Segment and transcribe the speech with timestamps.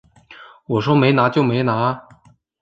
[0.65, 2.01] 我说没拿就没拿啊